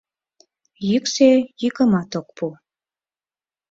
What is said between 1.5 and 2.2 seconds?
йӱкымат